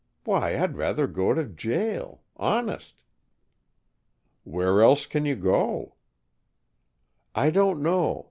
Why, 0.23 0.57
I'd 0.57 0.77
rather 0.77 1.05
go 1.05 1.35
to 1.35 1.45
jail. 1.45 2.23
Honest." 2.35 2.95
"Where 4.43 4.81
else 4.81 5.05
can 5.05 5.25
you 5.25 5.35
go?" 5.35 5.93
"I 7.35 7.51
don't 7.51 7.83
know. 7.83 8.19